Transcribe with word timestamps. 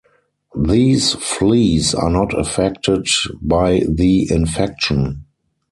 These 0.57 1.13
fleas 1.13 1.93
are 1.93 2.09
not 2.09 2.33
affected 2.33 3.05
by 3.39 3.83
the 3.87 4.31
infection. 4.31 5.25